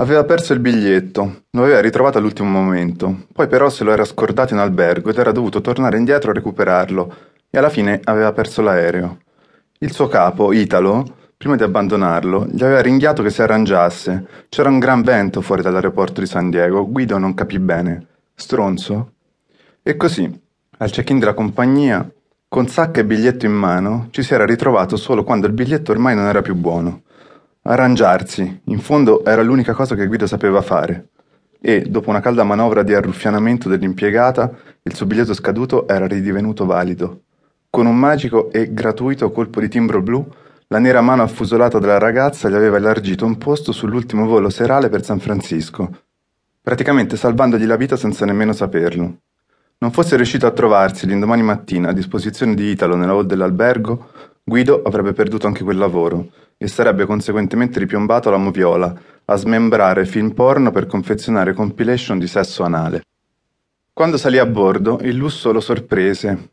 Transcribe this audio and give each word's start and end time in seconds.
Aveva 0.00 0.24
perso 0.24 0.54
il 0.54 0.60
biglietto, 0.60 1.42
lo 1.50 1.62
aveva 1.62 1.82
ritrovato 1.82 2.16
all'ultimo 2.16 2.48
momento, 2.48 3.26
poi 3.34 3.48
però 3.48 3.68
se 3.68 3.84
lo 3.84 3.92
era 3.92 4.06
scordato 4.06 4.54
in 4.54 4.58
albergo 4.58 5.10
ed 5.10 5.18
era 5.18 5.30
dovuto 5.30 5.60
tornare 5.60 5.98
indietro 5.98 6.30
a 6.30 6.32
recuperarlo 6.32 7.14
e 7.50 7.58
alla 7.58 7.68
fine 7.68 8.00
aveva 8.04 8.32
perso 8.32 8.62
l'aereo. 8.62 9.18
Il 9.80 9.92
suo 9.92 10.08
capo, 10.08 10.54
Italo, 10.54 11.04
prima 11.36 11.54
di 11.56 11.64
abbandonarlo, 11.64 12.46
gli 12.50 12.64
aveva 12.64 12.80
ringhiato 12.80 13.22
che 13.22 13.28
si 13.28 13.42
arrangiasse. 13.42 14.26
C'era 14.48 14.70
un 14.70 14.78
gran 14.78 15.02
vento 15.02 15.42
fuori 15.42 15.60
dall'aeroporto 15.60 16.22
di 16.22 16.26
San 16.26 16.48
Diego, 16.48 16.90
Guido 16.90 17.18
non 17.18 17.34
capì 17.34 17.58
bene. 17.58 18.06
Stronzo? 18.34 19.12
E 19.82 19.96
così, 19.98 20.40
al 20.78 20.90
check-in 20.90 21.18
della 21.18 21.34
compagnia, 21.34 22.10
con 22.48 22.68
sacca 22.68 23.00
e 23.00 23.04
biglietto 23.04 23.44
in 23.44 23.52
mano, 23.52 24.08
ci 24.12 24.22
si 24.22 24.32
era 24.32 24.46
ritrovato 24.46 24.96
solo 24.96 25.24
quando 25.24 25.46
il 25.46 25.52
biglietto 25.52 25.92
ormai 25.92 26.14
non 26.14 26.24
era 26.24 26.40
più 26.40 26.54
buono. 26.54 27.02
Arrangiarsi, 27.62 28.62
in 28.64 28.78
fondo 28.80 29.24
era 29.24 29.42
l'unica 29.42 29.74
cosa 29.74 29.94
che 29.94 30.06
Guido 30.06 30.26
sapeva 30.26 30.62
fare. 30.62 31.08
E, 31.60 31.82
dopo 31.82 32.08
una 32.08 32.20
calda 32.20 32.42
manovra 32.42 32.82
di 32.82 32.94
arruffianamento 32.94 33.68
dell'impiegata, 33.68 34.50
il 34.82 34.94
suo 34.94 35.04
biglietto 35.04 35.34
scaduto 35.34 35.86
era 35.86 36.06
ridivenuto 36.06 36.64
valido. 36.64 37.22
Con 37.68 37.86
un 37.86 37.96
magico 37.96 38.50
e 38.50 38.72
gratuito 38.72 39.30
colpo 39.30 39.60
di 39.60 39.68
timbro 39.68 40.00
blu, 40.00 40.26
la 40.68 40.78
nera 40.78 41.02
mano 41.02 41.22
affusolata 41.22 41.78
della 41.78 41.98
ragazza 41.98 42.48
gli 42.48 42.54
aveva 42.54 42.78
elargito 42.78 43.26
un 43.26 43.36
posto 43.36 43.72
sull'ultimo 43.72 44.24
volo 44.24 44.48
serale 44.50 44.88
per 44.88 45.04
San 45.04 45.18
Francisco, 45.18 45.90
praticamente 46.62 47.16
salvandogli 47.16 47.66
la 47.66 47.76
vita 47.76 47.96
senza 47.96 48.24
nemmeno 48.24 48.52
saperlo. 48.52 49.18
Non 49.78 49.92
fosse 49.92 50.16
riuscito 50.16 50.46
a 50.46 50.52
trovarsi 50.52 51.06
l'indomani 51.06 51.42
mattina 51.42 51.88
a 51.88 51.92
disposizione 51.92 52.54
di 52.54 52.70
Italo 52.70 52.96
nella 52.96 53.12
hall 53.12 53.26
dell'albergo, 53.26 54.09
Guido 54.50 54.82
avrebbe 54.82 55.12
perduto 55.12 55.46
anche 55.46 55.62
quel 55.62 55.76
lavoro 55.76 56.32
e 56.56 56.66
sarebbe 56.66 57.06
conseguentemente 57.06 57.78
ripiombato 57.78 58.26
alla 58.26 58.36
moviola, 58.36 58.92
a 59.26 59.36
smembrare 59.36 60.04
film 60.04 60.32
porno 60.32 60.72
per 60.72 60.86
confezionare 60.86 61.52
compilation 61.52 62.18
di 62.18 62.26
sesso 62.26 62.64
anale. 62.64 63.04
Quando 63.92 64.16
salì 64.16 64.38
a 64.38 64.46
bordo, 64.46 64.98
il 65.02 65.14
lusso 65.14 65.52
lo 65.52 65.60
sorprese. 65.60 66.48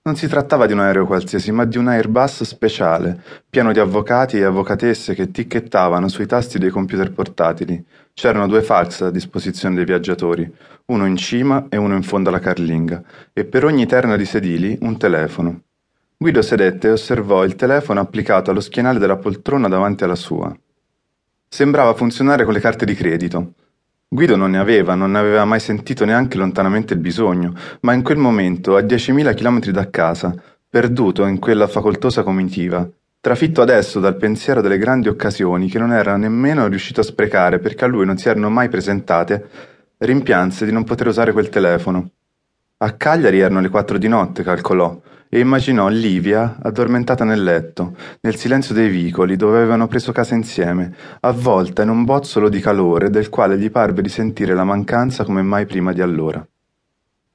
Non 0.00 0.16
si 0.16 0.28
trattava 0.28 0.64
di 0.64 0.72
un 0.72 0.80
aereo 0.80 1.04
qualsiasi, 1.04 1.52
ma 1.52 1.66
di 1.66 1.76
un 1.76 1.88
Airbus 1.88 2.44
speciale, 2.44 3.20
pieno 3.50 3.70
di 3.70 3.80
avvocati 3.80 4.38
e 4.38 4.44
avvocatesse 4.44 5.12
che 5.12 5.30
ticchettavano 5.30 6.08
sui 6.08 6.24
tasti 6.24 6.58
dei 6.58 6.70
computer 6.70 7.12
portatili. 7.12 7.84
C'erano 8.14 8.46
due 8.46 8.62
fax 8.62 9.02
a 9.02 9.10
disposizione 9.10 9.74
dei 9.74 9.84
viaggiatori, 9.84 10.50
uno 10.86 11.04
in 11.04 11.16
cima 11.16 11.66
e 11.68 11.76
uno 11.76 11.96
in 11.96 12.02
fondo 12.02 12.30
alla 12.30 12.38
carlinga, 12.38 13.02
e 13.30 13.44
per 13.44 13.66
ogni 13.66 13.84
terna 13.84 14.16
di 14.16 14.24
sedili 14.24 14.78
un 14.80 14.96
telefono. 14.96 15.60
Guido 16.22 16.40
sedette 16.40 16.86
e 16.86 16.92
osservò 16.92 17.42
il 17.42 17.56
telefono 17.56 17.98
applicato 17.98 18.52
allo 18.52 18.60
schienale 18.60 19.00
della 19.00 19.16
poltrona 19.16 19.66
davanti 19.66 20.04
alla 20.04 20.14
sua. 20.14 20.56
Sembrava 21.48 21.94
funzionare 21.94 22.44
con 22.44 22.52
le 22.52 22.60
carte 22.60 22.84
di 22.84 22.94
credito. 22.94 23.54
Guido 24.06 24.36
non 24.36 24.52
ne 24.52 24.58
aveva, 24.58 24.94
non 24.94 25.10
ne 25.10 25.18
aveva 25.18 25.44
mai 25.44 25.58
sentito 25.58 26.04
neanche 26.04 26.38
lontanamente 26.38 26.94
il 26.94 27.00
bisogno, 27.00 27.54
ma 27.80 27.92
in 27.92 28.02
quel 28.02 28.18
momento, 28.18 28.76
a 28.76 28.82
diecimila 28.82 29.32
chilometri 29.32 29.72
da 29.72 29.90
casa, 29.90 30.32
perduto 30.70 31.26
in 31.26 31.40
quella 31.40 31.66
facoltosa 31.66 32.22
comitiva, 32.22 32.88
trafitto 33.20 33.60
adesso 33.60 33.98
dal 33.98 34.16
pensiero 34.16 34.60
delle 34.60 34.78
grandi 34.78 35.08
occasioni 35.08 35.68
che 35.68 35.80
non 35.80 35.92
era 35.92 36.16
nemmeno 36.16 36.68
riuscito 36.68 37.00
a 37.00 37.04
sprecare 37.04 37.58
perché 37.58 37.84
a 37.84 37.88
lui 37.88 38.06
non 38.06 38.16
si 38.16 38.28
erano 38.28 38.48
mai 38.48 38.68
presentate, 38.68 39.48
rimpianse 39.98 40.66
di 40.66 40.70
non 40.70 40.84
poter 40.84 41.08
usare 41.08 41.32
quel 41.32 41.48
telefono. 41.48 42.10
A 42.82 42.94
Cagliari 42.94 43.38
erano 43.38 43.60
le 43.60 43.68
quattro 43.68 43.96
di 43.96 44.08
notte, 44.08 44.42
calcolò, 44.42 45.00
e 45.28 45.38
immaginò 45.38 45.86
Livia 45.86 46.56
addormentata 46.60 47.22
nel 47.22 47.40
letto, 47.40 47.94
nel 48.22 48.34
silenzio 48.34 48.74
dei 48.74 48.88
vicoli 48.88 49.36
dove 49.36 49.58
avevano 49.58 49.86
preso 49.86 50.10
casa 50.10 50.34
insieme, 50.34 50.92
avvolta 51.20 51.82
in 51.82 51.90
un 51.90 52.04
bozzolo 52.04 52.48
di 52.48 52.58
calore 52.58 53.08
del 53.08 53.28
quale 53.28 53.56
gli 53.56 53.70
parve 53.70 54.02
di 54.02 54.08
sentire 54.08 54.52
la 54.52 54.64
mancanza 54.64 55.22
come 55.22 55.42
mai 55.42 55.64
prima 55.64 55.92
di 55.92 56.00
allora. 56.00 56.44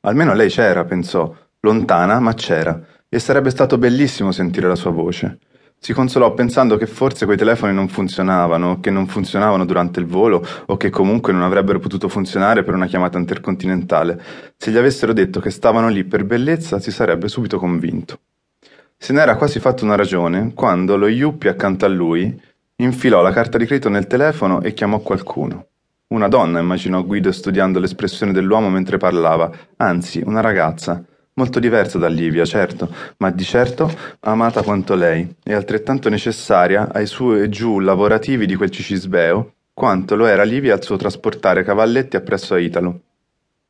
Almeno 0.00 0.34
lei 0.34 0.48
c'era, 0.48 0.84
pensò, 0.84 1.32
lontana, 1.60 2.18
ma 2.18 2.34
c'era, 2.34 2.76
e 3.08 3.20
sarebbe 3.20 3.50
stato 3.50 3.78
bellissimo 3.78 4.32
sentire 4.32 4.66
la 4.66 4.74
sua 4.74 4.90
voce. 4.90 5.38
Si 5.80 5.92
consolò 5.92 6.34
pensando 6.34 6.76
che 6.76 6.86
forse 6.86 7.24
quei 7.24 7.36
telefoni 7.36 7.72
non 7.72 7.88
funzionavano, 7.88 8.80
che 8.80 8.90
non 8.90 9.06
funzionavano 9.06 9.64
durante 9.64 10.00
il 10.00 10.06
volo 10.06 10.44
o 10.66 10.76
che 10.76 10.90
comunque 10.90 11.32
non 11.32 11.42
avrebbero 11.42 11.78
potuto 11.78 12.08
funzionare 12.08 12.64
per 12.64 12.74
una 12.74 12.86
chiamata 12.86 13.16
intercontinentale. 13.16 14.20
Se 14.56 14.72
gli 14.72 14.76
avessero 14.76 15.12
detto 15.12 15.40
che 15.40 15.50
stavano 15.50 15.88
lì 15.88 16.04
per 16.04 16.24
bellezza 16.24 16.80
si 16.80 16.90
sarebbe 16.90 17.28
subito 17.28 17.58
convinto. 17.58 18.18
Se 18.96 19.12
n'era 19.12 19.36
quasi 19.36 19.60
fatto 19.60 19.84
una 19.84 19.94
ragione 19.94 20.52
quando 20.52 20.96
lo 20.96 21.06
Yuppie 21.06 21.50
accanto 21.50 21.84
a 21.84 21.88
lui 21.88 22.38
infilò 22.76 23.22
la 23.22 23.32
carta 23.32 23.56
di 23.56 23.64
credito 23.64 23.88
nel 23.88 24.08
telefono 24.08 24.60
e 24.60 24.74
chiamò 24.74 24.98
qualcuno. 24.98 25.66
Una 26.08 26.26
donna, 26.26 26.58
immaginò 26.58 27.04
Guido 27.04 27.30
studiando 27.30 27.78
l'espressione 27.78 28.32
dell'uomo 28.32 28.68
mentre 28.68 28.96
parlava, 28.96 29.50
anzi, 29.76 30.22
una 30.24 30.40
ragazza 30.40 31.04
molto 31.38 31.60
diversa 31.60 31.98
da 31.98 32.08
Livia, 32.08 32.44
certo, 32.44 32.92
ma 33.18 33.30
di 33.30 33.44
certo 33.44 33.88
amata 34.20 34.62
quanto 34.62 34.96
lei, 34.96 35.36
e 35.44 35.54
altrettanto 35.54 36.08
necessaria 36.08 36.92
ai 36.92 37.06
su 37.06 37.32
e 37.32 37.48
giù 37.48 37.78
lavorativi 37.78 38.44
di 38.44 38.56
quel 38.56 38.70
Cicisbeo, 38.70 39.52
quanto 39.72 40.16
lo 40.16 40.26
era 40.26 40.42
Livia 40.42 40.74
al 40.74 40.82
suo 40.82 40.96
trasportare 40.96 41.62
cavalletti 41.62 42.16
appresso 42.16 42.54
a 42.54 42.58
Italo. 42.58 43.00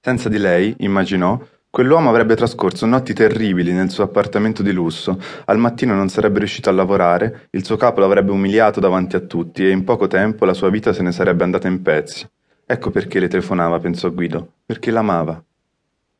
Senza 0.00 0.28
di 0.28 0.38
lei, 0.38 0.74
immaginò, 0.78 1.40
quell'uomo 1.70 2.10
avrebbe 2.10 2.34
trascorso 2.34 2.84
notti 2.84 3.14
terribili 3.14 3.70
nel 3.70 3.90
suo 3.90 4.02
appartamento 4.02 4.64
di 4.64 4.72
lusso, 4.72 5.16
al 5.44 5.58
mattino 5.58 5.94
non 5.94 6.08
sarebbe 6.08 6.40
riuscito 6.40 6.68
a 6.68 6.72
lavorare, 6.72 7.46
il 7.50 7.64
suo 7.64 7.76
capo 7.76 8.00
l'avrebbe 8.00 8.32
umiliato 8.32 8.80
davanti 8.80 9.14
a 9.14 9.20
tutti 9.20 9.64
e 9.64 9.70
in 9.70 9.84
poco 9.84 10.08
tempo 10.08 10.44
la 10.44 10.54
sua 10.54 10.68
vita 10.68 10.92
se 10.92 11.02
ne 11.02 11.12
sarebbe 11.12 11.44
andata 11.44 11.68
in 11.68 11.80
pezzi. 11.80 12.28
Ecco 12.66 12.90
perché 12.90 13.20
le 13.20 13.28
telefonava, 13.28 13.78
pensò 13.78 14.10
Guido, 14.10 14.54
perché 14.66 14.90
l'amava. 14.90 15.40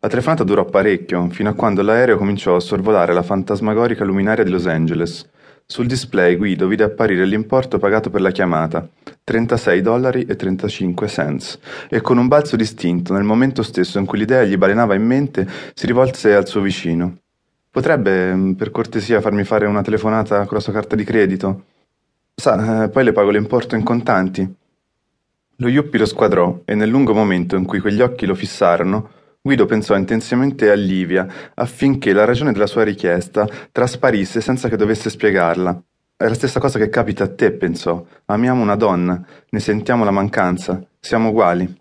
La 0.04 0.08
telefonata 0.08 0.42
durò 0.42 0.64
parecchio, 0.64 1.28
fino 1.30 1.48
a 1.48 1.54
quando 1.54 1.80
l'aereo 1.80 2.16
cominciò 2.16 2.56
a 2.56 2.60
sorvolare 2.60 3.12
la 3.12 3.22
fantasmagorica 3.22 4.02
luminaria 4.02 4.42
di 4.42 4.50
Los 4.50 4.66
Angeles. 4.66 5.30
Sul 5.64 5.86
display 5.86 6.34
Guido 6.34 6.66
vide 6.66 6.82
apparire 6.82 7.24
l'importo 7.24 7.78
pagato 7.78 8.10
per 8.10 8.20
la 8.20 8.32
chiamata, 8.32 8.84
36 9.22 9.80
dollari 9.80 10.24
e 10.24 10.34
35 10.34 11.06
cents, 11.06 11.56
e 11.88 12.00
con 12.00 12.18
un 12.18 12.26
balzo 12.26 12.56
distinto, 12.56 13.12
nel 13.12 13.22
momento 13.22 13.62
stesso 13.62 14.00
in 14.00 14.04
cui 14.04 14.18
l'idea 14.18 14.42
gli 14.42 14.56
balenava 14.56 14.96
in 14.96 15.06
mente, 15.06 15.46
si 15.72 15.86
rivolse 15.86 16.34
al 16.34 16.48
suo 16.48 16.62
vicino. 16.62 17.18
Potrebbe, 17.70 18.34
mm, 18.34 18.52
per 18.54 18.72
cortesia, 18.72 19.20
farmi 19.20 19.44
fare 19.44 19.66
una 19.66 19.82
telefonata 19.82 20.46
con 20.46 20.56
la 20.56 20.62
sua 20.64 20.72
carta 20.72 20.96
di 20.96 21.04
credito? 21.04 21.62
Sa, 22.34 22.82
eh, 22.82 22.88
poi 22.88 23.04
le 23.04 23.12
pago 23.12 23.30
l'importo 23.30 23.76
in 23.76 23.84
contanti. 23.84 24.52
Lo 25.58 25.68
Yuppie 25.68 26.00
lo 26.00 26.06
squadrò 26.06 26.62
e 26.64 26.74
nel 26.74 26.88
lungo 26.88 27.14
momento 27.14 27.54
in 27.54 27.64
cui 27.64 27.78
quegli 27.78 28.00
occhi 28.00 28.26
lo 28.26 28.34
fissarono, 28.34 29.20
Guido 29.44 29.66
pensò 29.66 29.96
intensamente 29.96 30.70
a 30.70 30.74
Livia, 30.74 31.26
affinché 31.54 32.12
la 32.12 32.24
ragione 32.24 32.52
della 32.52 32.68
sua 32.68 32.84
richiesta 32.84 33.44
trasparisse 33.72 34.40
senza 34.40 34.68
che 34.68 34.76
dovesse 34.76 35.10
spiegarla. 35.10 35.82
È 36.16 36.28
la 36.28 36.34
stessa 36.34 36.60
cosa 36.60 36.78
che 36.78 36.88
capita 36.88 37.24
a 37.24 37.34
te, 37.34 37.50
pensò. 37.50 38.06
Amiamo 38.26 38.62
una 38.62 38.76
donna, 38.76 39.20
ne 39.48 39.58
sentiamo 39.58 40.04
la 40.04 40.12
mancanza, 40.12 40.80
siamo 41.00 41.30
uguali. 41.30 41.80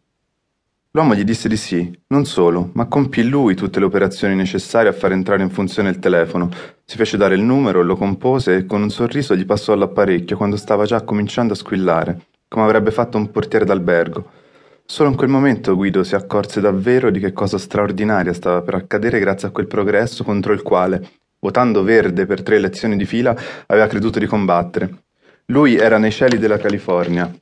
L'uomo 0.89 1.13
gli 1.13 1.23
disse 1.23 1.47
di 1.47 1.55
sì, 1.55 1.95
non 2.07 2.25
solo, 2.25 2.71
ma 2.73 2.87
compì 2.87 3.29
lui 3.29 3.53
tutte 3.53 3.77
le 3.77 3.85
operazioni 3.85 4.33
necessarie 4.33 4.89
a 4.89 4.93
far 4.93 5.11
entrare 5.11 5.43
in 5.43 5.51
funzione 5.51 5.89
il 5.89 5.99
telefono. 5.99 6.49
Si 6.83 6.97
fece 6.97 7.15
dare 7.15 7.35
il 7.35 7.43
numero, 7.43 7.83
lo 7.83 7.95
compose 7.95 8.55
e 8.55 8.65
con 8.65 8.81
un 8.81 8.89
sorriso 8.89 9.35
gli 9.35 9.45
passò 9.45 9.73
all'apparecchio 9.73 10.35
quando 10.35 10.57
stava 10.57 10.85
già 10.85 11.01
cominciando 11.01 11.53
a 11.53 11.57
squillare, 11.57 12.21
come 12.47 12.65
avrebbe 12.65 12.89
fatto 12.89 13.19
un 13.19 13.29
portiere 13.29 13.65
d'albergo. 13.65 14.39
Solo 14.91 15.07
in 15.07 15.15
quel 15.15 15.29
momento 15.29 15.73
Guido 15.77 16.03
si 16.03 16.15
accorse 16.15 16.59
davvero 16.59 17.11
di 17.11 17.21
che 17.21 17.31
cosa 17.31 17.57
straordinaria 17.57 18.33
stava 18.33 18.61
per 18.61 18.73
accadere 18.75 19.19
grazie 19.19 19.47
a 19.47 19.51
quel 19.51 19.65
progresso 19.65 20.25
contro 20.25 20.51
il 20.51 20.61
quale, 20.63 21.11
votando 21.39 21.81
verde 21.81 22.25
per 22.25 22.43
tre 22.43 22.57
elezioni 22.57 22.97
di 22.97 23.05
fila, 23.05 23.33
aveva 23.67 23.87
creduto 23.87 24.19
di 24.19 24.25
combattere. 24.25 25.03
Lui 25.45 25.77
era 25.77 25.97
nei 25.97 26.11
cieli 26.11 26.37
della 26.37 26.57
California 26.57 27.33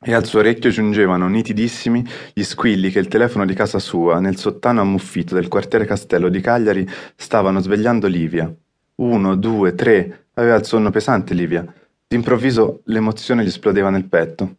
e 0.00 0.14
al 0.14 0.24
suo 0.24 0.38
orecchio 0.38 0.70
giungevano 0.70 1.28
nitidissimi 1.28 2.02
gli 2.32 2.42
squilli 2.42 2.88
che 2.88 2.98
il 2.98 3.08
telefono 3.08 3.44
di 3.44 3.52
casa 3.52 3.78
sua, 3.78 4.18
nel 4.18 4.38
sottano 4.38 4.80
ammuffito 4.80 5.34
del 5.34 5.48
quartiere 5.48 5.84
Castello 5.84 6.30
di 6.30 6.40
Cagliari, 6.40 6.88
stavano 7.14 7.60
svegliando 7.60 8.06
Livia. 8.06 8.50
Uno, 8.94 9.36
due, 9.36 9.74
tre. 9.74 10.28
Aveva 10.32 10.54
il 10.54 10.64
sonno 10.64 10.88
pesante 10.88 11.34
Livia. 11.34 11.62
D'improvviso 12.08 12.80
l'emozione 12.86 13.44
gli 13.44 13.48
esplodeva 13.48 13.90
nel 13.90 14.08
petto. 14.08 14.56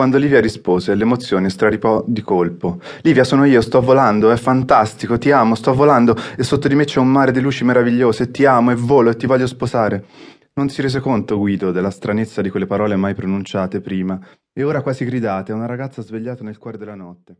Quando 0.00 0.16
Livia 0.16 0.40
rispose, 0.40 0.94
l'emozione 0.94 1.50
straripò 1.50 2.02
di 2.06 2.22
colpo. 2.22 2.80
Livia, 3.02 3.22
sono 3.22 3.44
io, 3.44 3.60
sto 3.60 3.82
volando, 3.82 4.30
è 4.30 4.36
fantastico, 4.38 5.18
ti 5.18 5.30
amo, 5.30 5.54
sto 5.54 5.74
volando 5.74 6.16
e 6.38 6.42
sotto 6.42 6.68
di 6.68 6.74
me 6.74 6.84
c'è 6.84 7.00
un 7.00 7.08
mare 7.08 7.32
di 7.32 7.40
luci 7.40 7.64
meravigliose, 7.64 8.30
ti 8.30 8.46
amo 8.46 8.70
e 8.70 8.76
volo 8.76 9.10
e 9.10 9.16
ti 9.16 9.26
voglio 9.26 9.46
sposare. 9.46 10.06
Non 10.54 10.70
si 10.70 10.80
rese 10.80 11.00
conto 11.00 11.36
Guido 11.36 11.70
della 11.70 11.90
stranezza 11.90 12.40
di 12.40 12.48
quelle 12.48 12.64
parole 12.64 12.96
mai 12.96 13.12
pronunciate 13.12 13.82
prima 13.82 14.18
e 14.54 14.62
ora 14.62 14.80
quasi 14.80 15.04
gridate 15.04 15.52
a 15.52 15.54
una 15.54 15.66
ragazza 15.66 16.00
svegliata 16.00 16.44
nel 16.44 16.56
cuore 16.56 16.78
della 16.78 16.94
notte. 16.94 17.36